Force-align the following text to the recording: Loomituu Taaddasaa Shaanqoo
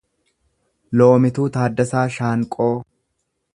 Loomituu 1.01 1.45
Taaddasaa 1.59 2.07
Shaanqoo 2.19 2.73